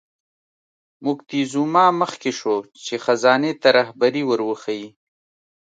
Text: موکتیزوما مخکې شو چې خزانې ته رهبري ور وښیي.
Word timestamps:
موکتیزوما 1.05 1.85
مخکې 2.01 2.31
شو 2.39 2.55
چې 2.85 2.95
خزانې 3.03 3.51
ته 3.61 3.67
رهبري 3.77 4.23
ور 4.25 4.41
وښیي. 4.49 4.87